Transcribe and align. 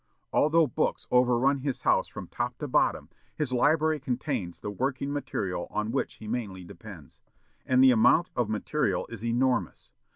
Although 0.33 0.65
books 0.65 1.05
overrun 1.11 1.59
his 1.59 1.83
house 1.83 2.07
from 2.07 2.25
top 2.27 2.57
to 2.57 2.67
bottom, 2.67 3.09
his 3.35 3.53
library 3.53 3.99
contains 3.99 4.57
the 4.57 4.71
working 4.71 5.13
material 5.13 5.67
on 5.69 5.91
which 5.91 6.15
he 6.15 6.27
mainly 6.27 6.63
depends. 6.63 7.19
And 7.67 7.83
the 7.83 7.91
amount 7.91 8.31
of 8.35 8.49
material 8.49 9.05
is 9.11 9.23
enormous. 9.23 9.91